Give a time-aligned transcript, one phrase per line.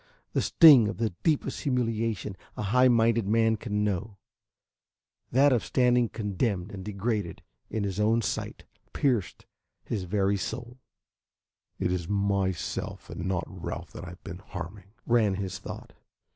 [0.33, 4.17] The sting of the deepest humiliation a high minded man can know,
[5.31, 9.45] that of standing condemned and degraded in his own sight, pierced
[9.83, 10.79] his very soul.
[11.77, 15.93] "It is myself and not Ralph that I have been harming," ran his thought.